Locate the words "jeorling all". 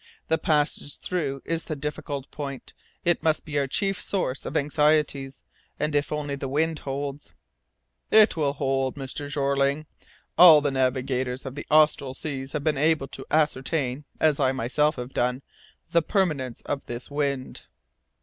9.31-10.59